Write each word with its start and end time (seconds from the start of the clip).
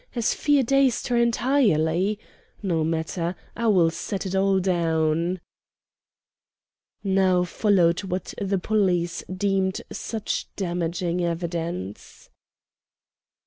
Has 0.13 0.33
fear 0.33 0.63
dazed 0.63 1.09
her 1.09 1.15
entirely? 1.17 2.17
No 2.63 2.83
matter, 2.83 3.35
I 3.55 3.67
will 3.67 3.91
set 3.91 4.25
it 4.25 4.33
all 4.33 4.59
down." 4.59 5.39
Now 7.03 7.43
followed 7.43 7.99
what 8.05 8.33
the 8.41 8.57
police 8.57 9.23
deemed 9.31 9.83
such 9.91 10.47
damaging 10.55 11.23
evidence. 11.23 12.31